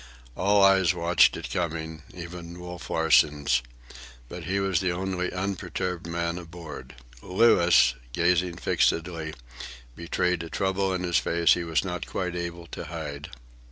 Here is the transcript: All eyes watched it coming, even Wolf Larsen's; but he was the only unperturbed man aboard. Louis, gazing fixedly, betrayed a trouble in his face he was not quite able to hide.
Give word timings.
All 0.35 0.63
eyes 0.63 0.95
watched 0.95 1.37
it 1.37 1.51
coming, 1.51 2.01
even 2.11 2.59
Wolf 2.59 2.89
Larsen's; 2.89 3.61
but 4.29 4.45
he 4.45 4.59
was 4.59 4.79
the 4.79 4.91
only 4.91 5.31
unperturbed 5.31 6.07
man 6.07 6.39
aboard. 6.39 6.95
Louis, 7.21 7.93
gazing 8.11 8.57
fixedly, 8.57 9.35
betrayed 9.95 10.41
a 10.41 10.49
trouble 10.49 10.91
in 10.91 11.03
his 11.03 11.19
face 11.19 11.53
he 11.53 11.63
was 11.63 11.85
not 11.85 12.07
quite 12.07 12.35
able 12.35 12.65
to 12.65 12.85
hide. 12.85 13.29